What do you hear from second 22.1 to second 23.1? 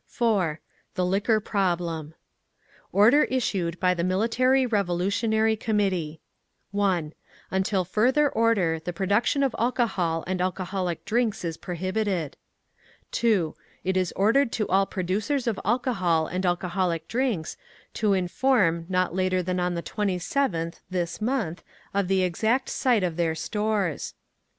exact site